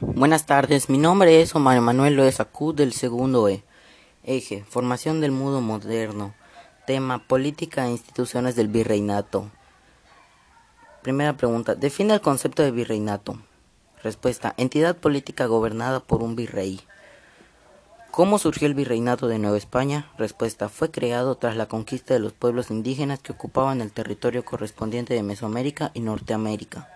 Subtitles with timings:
[0.00, 3.62] Buenas tardes, mi nombre es Omar Manuel Loez Acú del segundo E.
[4.24, 6.34] Eje, formación del mundo moderno.
[6.86, 9.50] Tema, política e instituciones del virreinato.
[11.00, 13.38] Primera pregunta, define el concepto de virreinato.
[14.02, 16.82] Respuesta, entidad política gobernada por un virrey.
[18.10, 20.10] ¿Cómo surgió el virreinato de Nueva España?
[20.18, 25.14] Respuesta, fue creado tras la conquista de los pueblos indígenas que ocupaban el territorio correspondiente
[25.14, 26.95] de Mesoamérica y Norteamérica.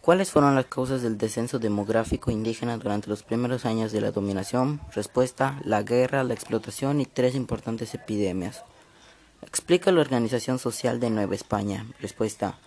[0.00, 4.80] ¿Cuáles fueron las causas del descenso demográfico indígena durante los primeros años de la dominación?
[4.94, 8.64] Respuesta, la guerra, la explotación y tres importantes epidemias.
[9.42, 11.84] Explica la organización social de Nueva España.
[12.00, 12.58] Respuesta,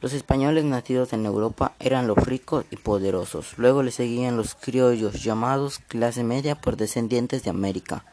[0.00, 3.58] los españoles nacidos en Europa eran los ricos y poderosos.
[3.58, 8.04] Luego le seguían los criollos llamados clase media por descendientes de América.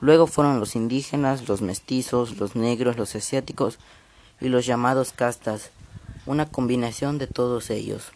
[0.00, 3.78] Luego fueron los indígenas, los mestizos, los negros, los asiáticos
[4.40, 5.70] y los llamados castas
[6.26, 8.12] una combinación de todos ellos.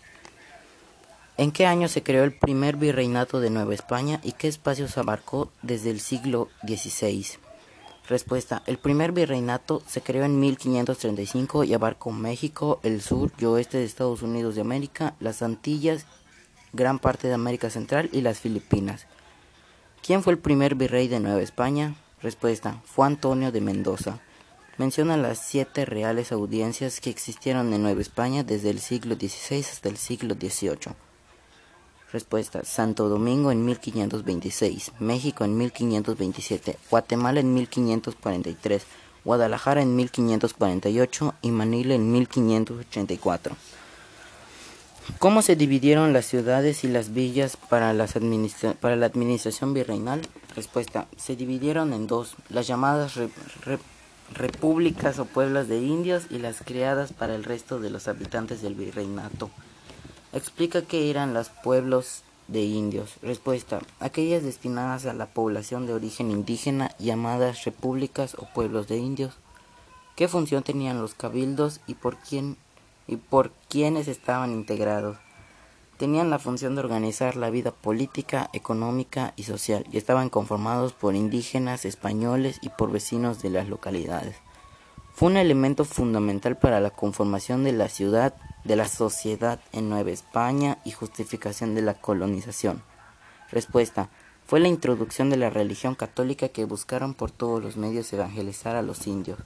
[1.36, 5.50] ¿En qué año se creó el primer virreinato de Nueva España y qué espacios abarcó
[5.62, 7.26] desde el siglo XVI?
[8.08, 8.62] Respuesta.
[8.66, 13.84] El primer virreinato se creó en 1535 y abarcó México, el sur y oeste de
[13.84, 16.06] Estados Unidos de América, las Antillas,
[16.72, 19.06] gran parte de América Central y las Filipinas.
[20.02, 21.94] ¿Quién fue el primer virrey de Nueva España?
[22.20, 22.82] Respuesta.
[22.84, 24.18] Fue Antonio de Mendoza.
[24.80, 29.90] Menciona las siete reales audiencias que existieron en Nueva España desde el siglo XVI hasta
[29.90, 30.94] el siglo XVIII.
[32.10, 32.64] Respuesta.
[32.64, 38.86] Santo Domingo en 1526, México en 1527, Guatemala en 1543,
[39.22, 43.56] Guadalajara en 1548 y Manila en 1584.
[45.18, 47.92] ¿Cómo se dividieron las ciudades y las villas para,
[48.80, 50.22] para la administración virreinal?
[50.56, 51.06] Respuesta.
[51.18, 53.18] Se dividieron en dos, las llamadas
[54.34, 58.74] repúblicas o pueblos de indios y las creadas para el resto de los habitantes del
[58.74, 59.50] virreinato.
[60.32, 63.14] Explica qué eran los pueblos de indios.
[63.22, 63.80] Respuesta.
[64.00, 69.34] Aquellas destinadas a la población de origen indígena llamadas repúblicas o pueblos de indios.
[70.16, 72.56] ¿Qué función tenían los cabildos y por quién
[73.06, 75.16] y por estaban integrados?
[76.00, 81.14] Tenían la función de organizar la vida política, económica y social y estaban conformados por
[81.14, 84.34] indígenas, españoles y por vecinos de las localidades.
[85.12, 88.34] Fue un elemento fundamental para la conformación de la ciudad,
[88.64, 92.82] de la sociedad en Nueva España y justificación de la colonización.
[93.50, 94.08] Respuesta.
[94.46, 98.80] Fue la introducción de la religión católica que buscaron por todos los medios evangelizar a
[98.80, 99.38] los indios.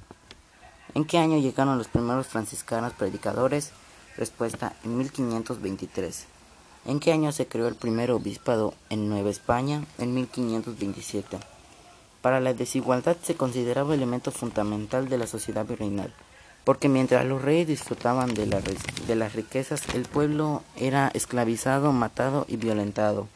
[0.95, 3.73] ¿En qué año llegaron los primeros franciscanos predicadores?
[4.17, 4.77] Respuesta.
[4.85, 6.34] En 1523.
[6.87, 9.87] ¿En qué año se creó el primer obispado en Nueva España?
[9.97, 11.39] En 1527.
[12.21, 16.13] Para la desigualdad se consideraba elemento fundamental de la sociedad virreinal,
[16.63, 18.45] porque mientras los reyes disfrutaban de,
[19.07, 23.29] de las riquezas, el pueblo era esclavizado, matado y violentado.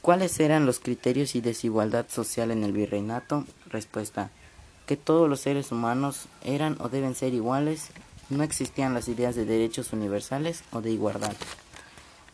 [0.00, 3.44] ¿Cuáles eran los criterios y desigualdad social en el virreinato?
[3.66, 4.30] Respuesta.
[4.86, 7.90] Que todos los seres humanos eran o deben ser iguales,
[8.30, 11.36] no existían las ideas de derechos universales o de igualdad.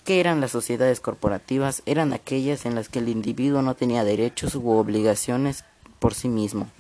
[0.09, 1.83] ¿Qué eran las sociedades corporativas?
[1.85, 5.65] Eran aquellas en las que el individuo no tenía derechos u obligaciones
[5.99, 6.71] por sí mismo.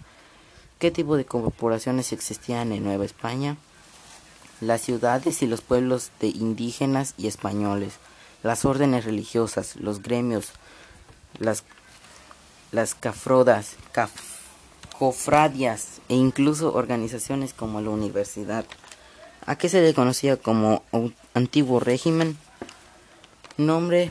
[0.78, 3.58] ¿Qué tipo de corporaciones existían en Nueva España?
[4.62, 7.96] Las ciudades y los pueblos de indígenas y españoles,
[8.42, 10.52] las órdenes religiosas, los gremios,
[11.38, 11.64] las,
[12.72, 13.76] las cafrodas,
[14.98, 18.64] cofradias e incluso organizaciones como la universidad.
[19.44, 20.82] ¿A qué se le conocía como
[21.34, 22.38] antiguo régimen?
[23.58, 24.08] Nombre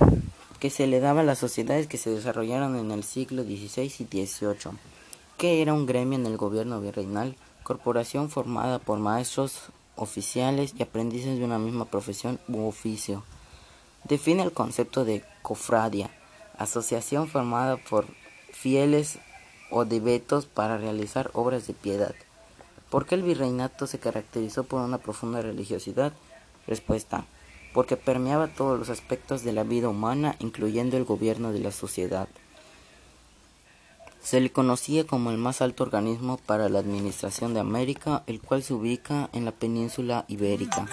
[0.60, 4.26] que se le daba a las sociedades que se desarrollaron en el siglo XVI y
[4.26, 4.78] XVIII,
[5.38, 11.40] que era un gremio en el gobierno virreinal, corporación formada por maestros, oficiales y aprendices
[11.40, 13.24] de una misma profesión u oficio.
[14.04, 16.10] Define el concepto de cofradia,
[16.58, 18.06] asociación formada por
[18.52, 19.18] fieles
[19.72, 22.16] o devotos para realizar obras de piedad.
[22.90, 26.12] ¿Por qué el virreinato se caracterizó por una profunda religiosidad?
[26.68, 27.26] Respuesta
[27.78, 32.28] porque permeaba todos los aspectos de la vida humana, incluyendo el gobierno de la sociedad.
[34.20, 38.64] Se le conocía como el más alto organismo para la administración de América, el cual
[38.64, 40.88] se ubica en la península ibérica.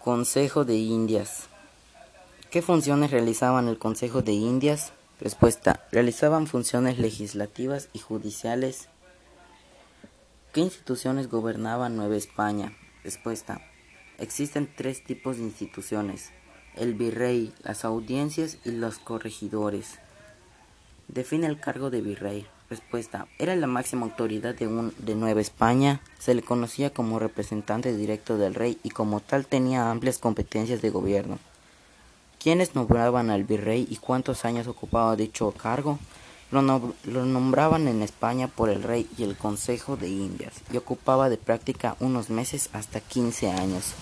[0.00, 1.44] Consejo de Indias.
[2.50, 4.92] ¿Qué funciones realizaban el Consejo de Indias?
[5.20, 5.86] Respuesta.
[5.92, 8.88] Realizaban funciones legislativas y judiciales.
[10.52, 12.76] ¿Qué instituciones gobernaban Nueva España?
[13.04, 13.60] Respuesta.
[14.18, 16.30] Existen tres tipos de instituciones,
[16.76, 19.98] el virrey, las audiencias y los corregidores.
[21.08, 22.46] Define el cargo de virrey.
[22.70, 23.26] Respuesta.
[23.38, 26.00] Era la máxima autoridad de, un, de Nueva España.
[26.18, 30.90] Se le conocía como representante directo del rey y como tal tenía amplias competencias de
[30.90, 31.38] gobierno.
[32.42, 35.98] ¿Quiénes nombraban al virrey y cuántos años ocupaba dicho cargo?
[36.54, 41.36] Lo, nombraban en España por el rey y el Consejo de Indias y ocupaba de
[41.36, 43.94] práctica unos meses hasta 15 años.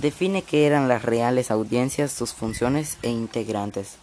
[0.00, 3.96] Define qué eran las reales audiencias, sus funciones e integrantes.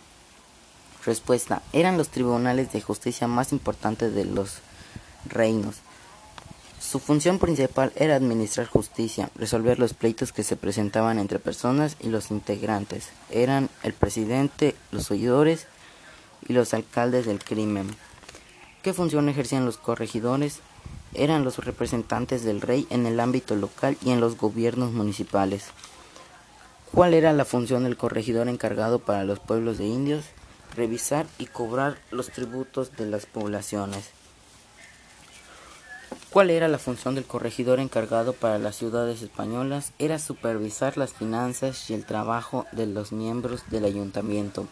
[1.06, 1.64] Respuesta.
[1.74, 4.60] Eran los tribunales de justicia más importantes de los
[5.26, 5.78] reinos.
[6.80, 12.10] Su función principal era administrar justicia, resolver los pleitos que se presentaban entre personas y
[12.10, 13.10] los integrantes.
[13.32, 15.68] Eran el presidente, los oidores
[16.48, 17.96] y los alcaldes del crimen.
[18.84, 20.60] ¿Qué función ejercían los corregidores?
[21.14, 25.66] Eran los representantes del rey en el ámbito local y en los gobiernos municipales.
[26.92, 30.26] ¿Cuál era la función del corregidor encargado para los pueblos de indios?
[30.76, 34.10] Revisar y cobrar los tributos de las poblaciones.
[36.32, 39.92] ¿Cuál era la función del corregidor encargado para las ciudades españolas?
[40.00, 44.68] Era supervisar las finanzas y el trabajo de los miembros del ayuntamiento.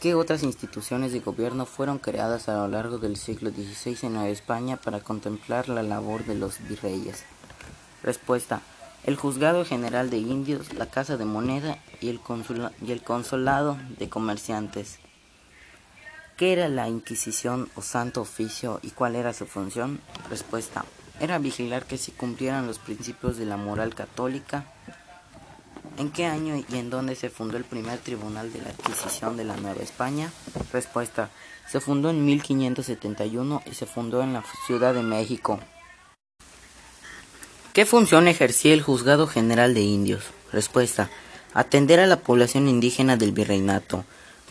[0.00, 4.28] ¿Qué otras instituciones de gobierno fueron creadas a lo largo del siglo XVI en Nueva
[4.28, 7.24] España para contemplar la labor de los virreyes?
[8.04, 8.60] Respuesta.
[9.02, 12.20] El Juzgado General de Indios, la Casa de Moneda y el,
[12.80, 15.00] y el Consolado de Comerciantes.
[16.36, 20.00] ¿Qué era la Inquisición o Santo Oficio y cuál era su función?
[20.30, 20.84] Respuesta.
[21.18, 24.64] Era vigilar que se cumplieran los principios de la moral católica.
[25.98, 29.44] ¿En qué año y en dónde se fundó el primer tribunal de la Adquisición de
[29.44, 30.30] la Nueva España?
[30.72, 31.30] Respuesta.
[31.70, 35.60] Se fundó en 1571 y se fundó en la Ciudad de México.
[37.72, 40.24] ¿Qué función ejercía el Juzgado General de Indios?
[40.52, 41.10] Respuesta.
[41.52, 44.04] Atender a la población indígena del virreinato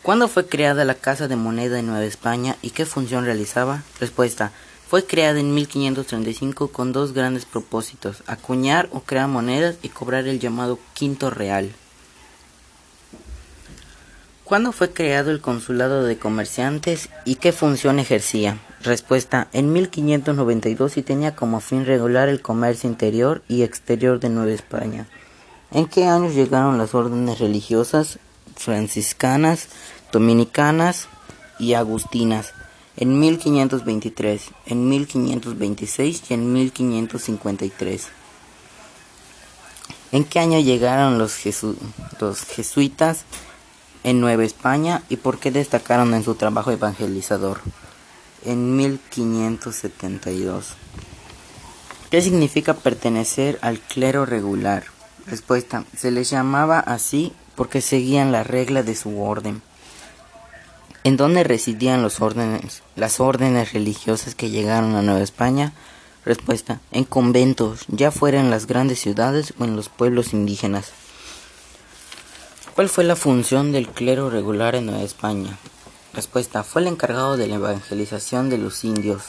[0.08, 3.84] ¿Cuándo fue creada la Casa de Moneda en Nueva España y qué función realizaba?
[4.00, 4.54] Respuesta.
[4.90, 10.40] Fue creada en 1535 con dos grandes propósitos, acuñar o crear monedas y cobrar el
[10.40, 11.74] llamado quinto real.
[14.46, 18.60] ¿Cuándo fue creado el Consulado de Comerciantes y qué función ejercía?
[18.82, 19.50] Respuesta.
[19.52, 25.06] En 1592 y tenía como fin regular el comercio interior y exterior de Nueva España.
[25.72, 28.20] ¿En qué años llegaron las órdenes religiosas
[28.56, 29.68] franciscanas,
[30.14, 31.10] dominicanas
[31.60, 32.54] y agustinas
[32.98, 38.08] en 1523, en 1526 y en 1553.
[40.12, 43.24] ¿En qué año llegaron los, jesuitas
[44.04, 47.62] en Nueva España y por qué destacaron en su trabajo evangelizador?
[48.44, 50.74] En 1572.
[52.10, 54.86] ¿Qué significa pertenecer al clero regular?
[55.28, 55.84] Respuesta.
[55.96, 59.62] Se les llamaba así porque seguían la regla de su orden.
[61.08, 65.72] ¿En dónde residían los órdenes, las órdenes religiosas que llegaron a Nueva España?
[66.26, 70.92] Respuesta, en conventos, ya fuera en las grandes ciudades o en los pueblos indígenas.
[72.76, 75.58] ¿Cuál fue la función del clero regular en Nueva España?
[76.14, 79.24] Respuesta, fue el encargado de la evangelización de los indios.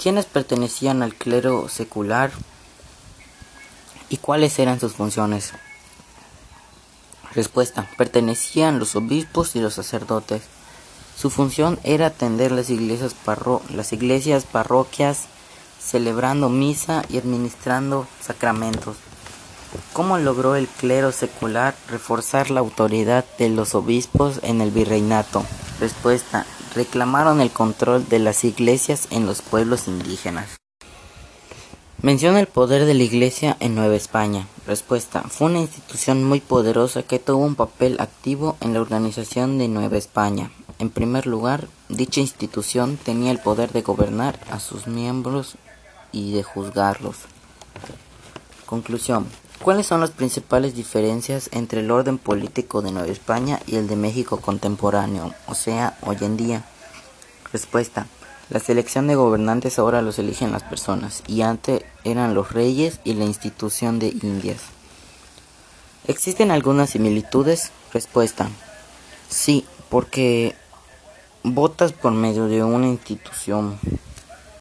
[0.00, 2.30] ¿Quiénes pertenecían al clero secular?
[4.10, 5.54] ¿Y cuáles eran sus funciones?
[7.36, 7.86] Respuesta.
[7.98, 10.42] Pertenecían los obispos y los sacerdotes.
[11.16, 13.14] Su función era atender las iglesias,
[13.68, 15.26] las iglesias parroquias,
[15.78, 18.96] celebrando misa y administrando sacramentos.
[19.92, 25.44] ¿Cómo logró el clero secular reforzar la autoridad de los obispos en el virreinato?
[25.78, 26.46] Respuesta.
[26.74, 30.56] Reclamaron el control de las iglesias en los pueblos indígenas.
[32.06, 34.46] Menciona el poder de la Iglesia en Nueva España.
[34.64, 35.22] Respuesta.
[35.22, 39.96] Fue una institución muy poderosa que tuvo un papel activo en la organización de Nueva
[39.96, 40.52] España.
[40.78, 45.56] En primer lugar, dicha institución tenía el poder de gobernar a sus miembros
[46.12, 47.16] y de juzgarlos.
[48.66, 49.26] Conclusión.
[49.60, 53.96] ¿Cuáles son las principales diferencias entre el orden político de Nueva España y el de
[53.96, 56.64] México contemporáneo, o sea, hoy en día?
[57.52, 58.06] Respuesta.
[58.48, 63.14] La selección de gobernantes ahora los eligen las personas y antes eran los reyes y
[63.14, 64.60] la institución de Indias.
[66.06, 67.72] ¿Existen algunas similitudes?
[67.92, 68.48] Respuesta.
[69.28, 70.54] Sí, porque
[71.42, 73.80] votas por medio de una institución